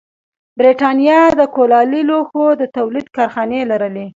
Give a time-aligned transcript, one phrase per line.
[0.59, 4.05] برېټانیا د کولالي لوښو د تولید کارخانې لرلې.